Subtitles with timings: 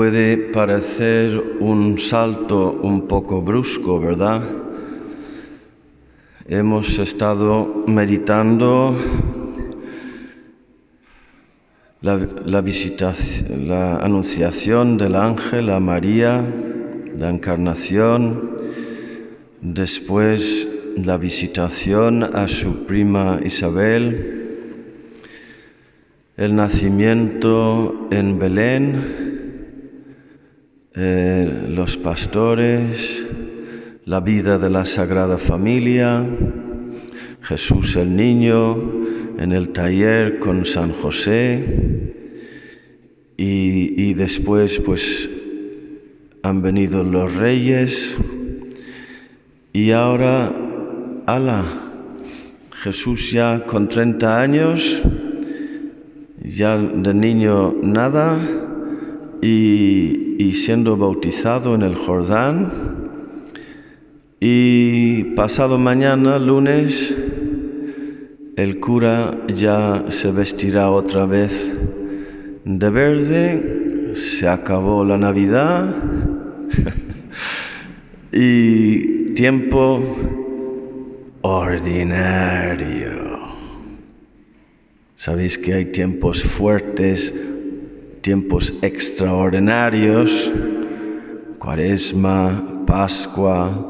[0.00, 4.40] Puede parecer un salto un poco brusco, ¿verdad?
[6.48, 8.96] Hemos estado meditando
[12.00, 12.64] la, la,
[13.58, 16.46] la anunciación del ángel a María,
[17.18, 18.56] la encarnación,
[19.60, 24.48] después la visitación a su prima Isabel,
[26.38, 29.29] el nacimiento en Belén,
[30.94, 33.26] eh, los pastores,
[34.04, 36.26] la vida de la Sagrada Familia,
[37.42, 38.76] Jesús el Niño,
[39.38, 42.12] en el taller con San José
[43.36, 45.30] y, y después pues
[46.42, 48.16] han venido los reyes
[49.72, 50.52] y ahora,
[51.26, 51.64] ala,
[52.82, 55.00] Jesús ya con 30 años,
[56.42, 58.69] ya de niño nada
[59.42, 62.70] y, siendo bautizado en el Jordán.
[64.40, 67.14] Y pasado mañana, lunes,
[68.56, 71.72] el cura ya se vestirá otra vez
[72.64, 75.94] de verde, se acabó la Navidad
[78.32, 80.02] y tiempo
[81.42, 83.20] ordinario.
[85.16, 87.34] Sabéis que hay tiempos fuertes,
[88.20, 90.52] tiempos extraordinarios,
[91.58, 93.86] cuaresma, Pascua,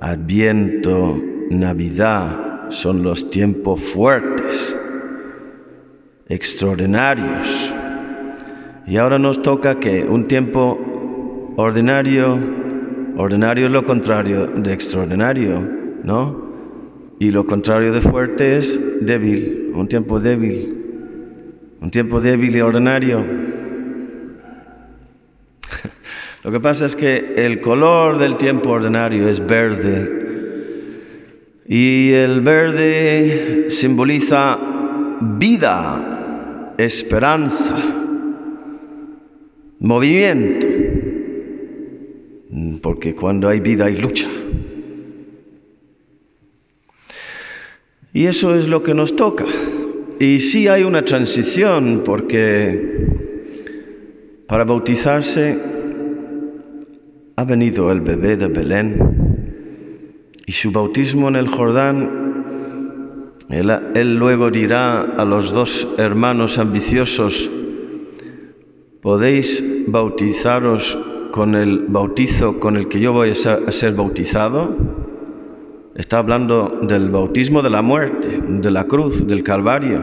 [0.00, 4.76] Adviento, Navidad, son los tiempos fuertes,
[6.28, 7.72] extraordinarios.
[8.86, 12.38] Y ahora nos toca que un tiempo ordinario,
[13.16, 15.60] ordinario es lo contrario de extraordinario,
[16.02, 16.52] ¿no?
[17.18, 20.82] Y lo contrario de fuerte es débil, un tiempo débil,
[21.80, 23.41] un tiempo débil y ordinario.
[26.44, 30.22] Lo que pasa es que el color del tiempo ordinario es verde
[31.66, 34.58] y el verde simboliza
[35.20, 37.80] vida, esperanza,
[39.78, 40.66] movimiento,
[42.82, 44.28] porque cuando hay vida hay lucha.
[48.12, 49.46] Y eso es lo que nos toca.
[50.18, 53.21] Y sí hay una transición porque
[54.52, 55.58] para bautizarse
[57.36, 60.12] ha venido el bebé de Belén
[60.44, 67.50] y su bautismo en el Jordán, él, luego dirá a los dos hermanos ambiciosos,
[69.00, 70.98] podéis bautizaros
[71.30, 74.76] con el bautizo con el que yo voy a ser bautizado.
[75.94, 80.02] Está hablando del bautismo de la muerte, de la cruz, del Calvario,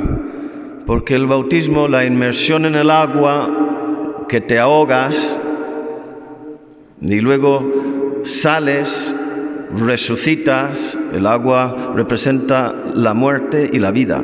[0.88, 3.69] porque el bautismo, la inmersión en el agua,
[4.30, 5.38] que te ahogas,
[7.02, 9.16] y luego sales,
[9.78, 14.24] resucitas, el agua representa la muerte y la vida.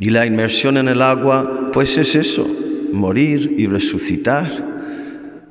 [0.00, 2.46] Y la inmersión en el agua, pues es eso,
[2.92, 4.50] morir y resucitar.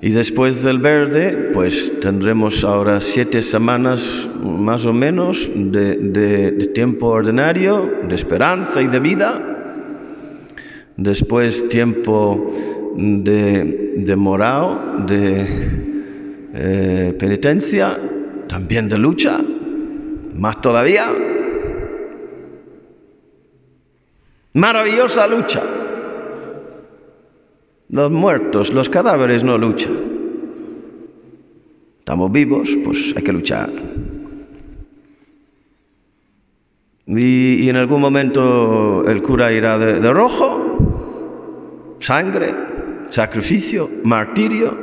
[0.01, 6.67] Y después del verde, pues tendremos ahora siete semanas más o menos de, de, de
[6.67, 9.41] tiempo ordinario, de esperanza y de vida.
[10.97, 12.53] Después tiempo
[12.97, 15.45] de, de morao, de
[16.53, 17.99] eh, penitencia,
[18.47, 19.39] también de lucha,
[20.33, 21.13] más todavía.
[24.53, 25.61] Maravillosa lucha.
[27.89, 29.97] Los muertos, los cadáveres no luchan.
[31.99, 33.69] Estamos vivos, pues hay que luchar.
[37.05, 42.76] Y, en algún momento el cura irá de rojo, sangre,
[43.09, 44.77] sacrificio, martirio.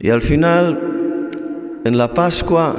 [0.00, 1.30] Y al final,
[1.84, 2.76] en la Pascua,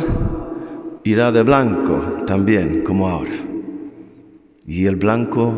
[1.03, 3.35] irá de blanco también, como ahora.
[4.67, 5.53] Y el blanco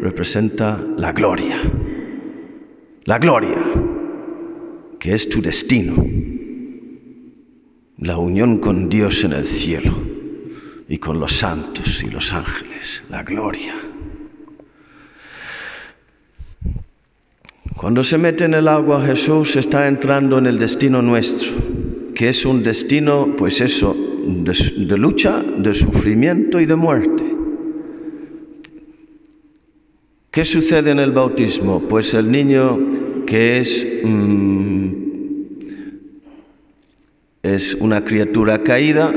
[0.00, 1.58] representa la gloria.
[3.04, 3.62] La gloria,
[4.98, 5.94] que es tu destino.
[7.98, 9.92] La unión con Dios en el cielo
[10.88, 13.04] y con los santos y los ángeles.
[13.08, 13.85] La gloria.
[17.86, 21.52] Cuando se mete en el agua Jesús está entrando en el destino nuestro,
[22.16, 23.96] que es un destino, pues eso,
[24.26, 27.22] de, lucha, de sufrimiento y de muerte.
[30.32, 31.80] ¿Qué sucede en el bautismo?
[31.88, 34.88] Pues el niño que es, mmm,
[37.44, 39.14] es una criatura caída,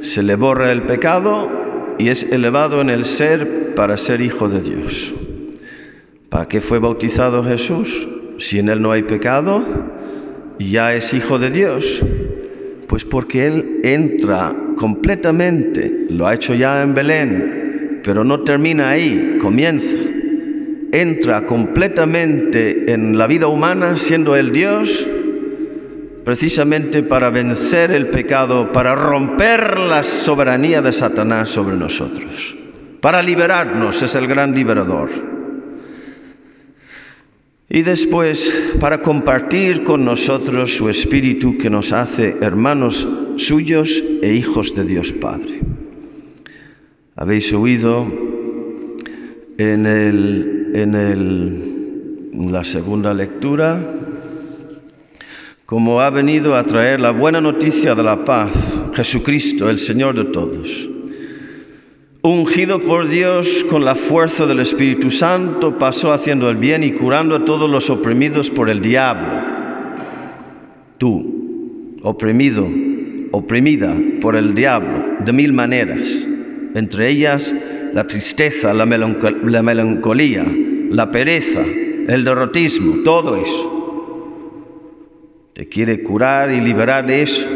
[0.00, 1.50] se le borra el pecado
[1.98, 5.12] y es elevado en el ser para ser hijo de Dios.
[6.28, 8.06] ¿Para qué fue bautizado Jesús?
[8.38, 9.64] Si en Él no hay pecado,
[10.58, 12.04] ya es hijo de Dios.
[12.86, 19.38] Pues porque Él entra completamente, lo ha hecho ya en Belén, pero no termina ahí,
[19.40, 19.96] comienza.
[20.92, 25.08] Entra completamente en la vida humana siendo el Dios,
[26.24, 32.54] precisamente para vencer el pecado, para romper la soberanía de Satanás sobre nosotros,
[33.00, 35.37] para liberarnos, es el gran liberador.
[37.70, 43.06] Y después, para compartir con nosotros su espíritu que nos hace hermanos
[43.36, 45.60] suyos e hijos de Dios Padre.
[47.14, 48.06] Habéis oído
[49.58, 53.94] en, el, en el, la segunda lectura
[55.66, 58.52] como ha venido a traer la buena noticia de la paz,
[58.94, 60.88] Jesucristo, el Señor de todos
[62.22, 67.36] ungido por Dios con la fuerza del Espíritu Santo, pasó haciendo el bien y curando
[67.36, 69.28] a todos los oprimidos por el diablo.
[70.98, 72.68] Tú, oprimido,
[73.30, 76.26] oprimida por el diablo de mil maneras,
[76.74, 77.54] entre ellas
[77.94, 80.44] la tristeza, la, melancolía,
[80.90, 83.74] la pereza, el derrotismo, todo eso.
[85.54, 87.48] Te quiere curar y liberar de eso,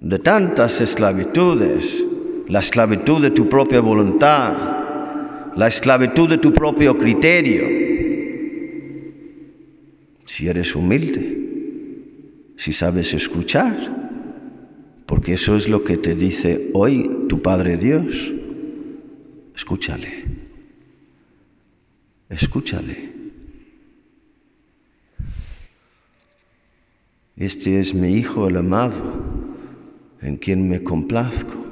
[0.00, 2.06] de tantas esclavitudes
[2.50, 7.64] la esclavitud de tu propia voluntad, la esclavitud de tu propio criterio.
[10.24, 13.76] Si eres humilde, si sabes escuchar,
[15.06, 18.32] porque eso es lo que te dice hoy tu Padre Dios,
[19.54, 20.24] escúchale,
[22.28, 23.10] escúchale.
[27.36, 29.00] Este es mi Hijo el amado,
[30.20, 31.69] en quien me complazco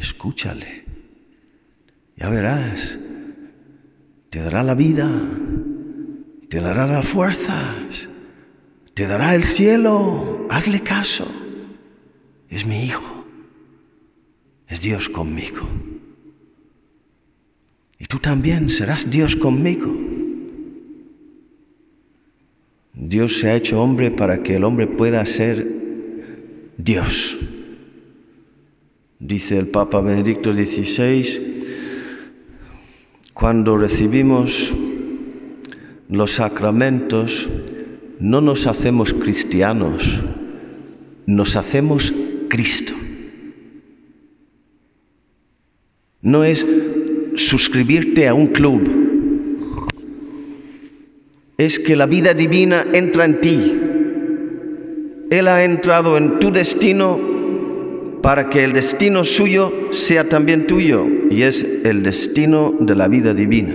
[0.00, 0.84] escúchale.
[2.16, 2.98] Ya verás,
[4.30, 5.08] te dará la vida,
[6.48, 8.08] te dará las fuerzas,
[8.94, 10.46] te dará el cielo.
[10.50, 11.30] Hazle caso.
[12.48, 13.24] Es mi hijo.
[14.66, 15.68] Es Dios conmigo.
[17.98, 19.94] Y tú también serás Dios conmigo.
[22.94, 25.66] Dios se ha hecho hombre para que el hombre pueda ser
[26.76, 27.38] Dios
[29.20, 31.60] dice el Papa Benedicto XVI,
[33.34, 34.72] cuando recibimos
[36.08, 37.48] los sacramentos,
[38.18, 40.22] no nos hacemos cristianos,
[41.26, 42.12] nos hacemos
[42.48, 42.94] Cristo.
[46.22, 46.66] No es
[47.36, 48.88] suscribirte a un club,
[51.56, 53.80] es que la vida divina entra en ti.
[55.30, 57.29] Él ha entrado en tu destino
[58.22, 63.34] para que el destino suyo sea también tuyo, y es el destino de la vida
[63.34, 63.74] divina.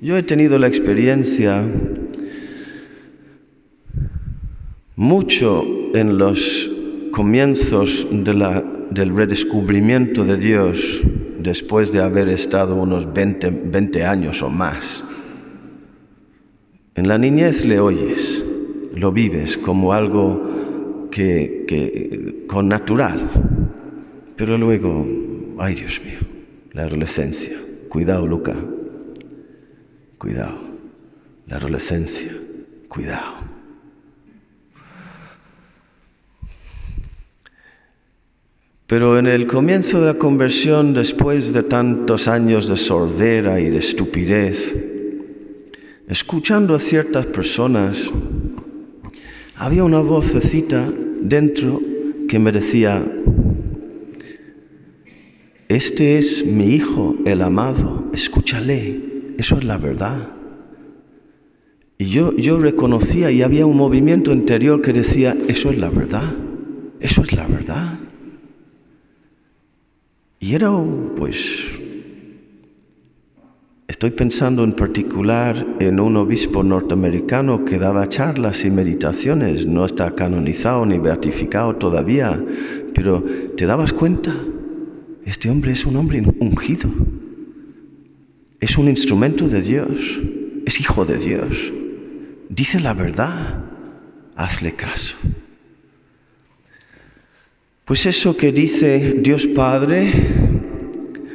[0.00, 1.64] Yo he tenido la experiencia
[4.96, 6.70] mucho en los
[7.10, 11.00] comienzos del redescubrimiento de Dios
[11.38, 15.04] después de haber estado unos 20, 20 años o más.
[16.96, 18.44] En la niñez le oyes,
[18.94, 20.53] lo vives como algo
[21.14, 23.30] que, con natural.
[24.36, 25.06] Pero luego,
[25.58, 26.18] ay Dios mío,
[26.72, 27.56] la adolescencia.
[27.88, 28.54] Cuidado, Luca.
[30.18, 30.58] Cuidado.
[31.46, 32.36] La adolescencia.
[32.88, 33.34] Cuidado.
[38.86, 43.78] Pero en el comienzo de la conversión, después de tantos años de sordera y de
[43.78, 44.74] estupidez,
[46.08, 48.10] escuchando a ciertas personas,
[49.56, 50.92] había una vocecita
[51.24, 51.80] dentro
[52.28, 53.04] que me decía,
[55.68, 60.28] este es mi hijo, el amado, escúchale, eso es la verdad.
[61.96, 66.34] Y yo, yo reconocía y había un movimiento interior que decía, eso es la verdad,
[67.00, 67.98] eso es la verdad.
[70.40, 70.70] Y era
[71.16, 71.80] pues
[73.86, 80.14] Estoy pensando en particular en un obispo norteamericano que daba charlas y meditaciones, no está
[80.14, 82.42] canonizado ni beatificado todavía,
[82.94, 83.22] pero
[83.56, 84.34] ¿te dabas cuenta?
[85.26, 86.90] Este hombre es un hombre ungido,
[88.58, 90.20] es un instrumento de Dios,
[90.64, 91.72] es hijo de Dios,
[92.48, 93.64] dice la verdad,
[94.34, 95.16] hazle caso.
[97.84, 100.43] Pues eso que dice Dios Padre,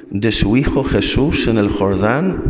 [0.09, 2.41] de su Hijo Jesús en el Jordán,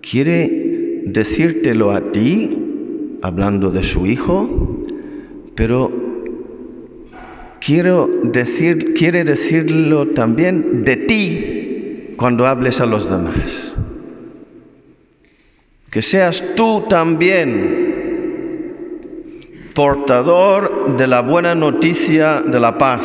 [0.00, 4.82] quiere decírtelo a ti, hablando de su Hijo,
[5.54, 5.90] pero
[7.60, 13.76] quiero decir, quiere decirlo también de ti cuando hables a los demás.
[15.90, 17.94] que seas tú también
[19.74, 23.04] portador de la buena noticia de la paz,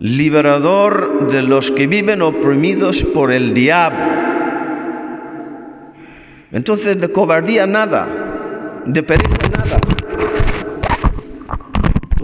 [0.00, 3.98] liberador de los que viven oprimidos por el diablo.
[6.50, 9.78] Entonces de cobardía nada, de pereza nada,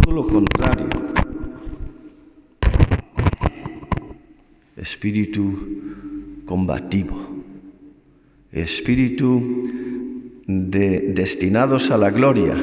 [0.02, 0.88] todo lo contrario.
[4.76, 7.16] Espíritu combativo,
[8.52, 9.68] espíritu
[10.46, 12.54] de destinados a la gloria,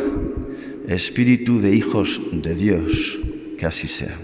[0.88, 3.20] espíritu de hijos de Dios,
[3.58, 4.17] que así sea.